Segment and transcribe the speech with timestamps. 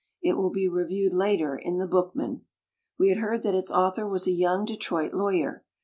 [0.23, 2.41] It will be reviewed later in The Book man.
[2.97, 5.63] We had heard that its author was a young Detroit lawyer.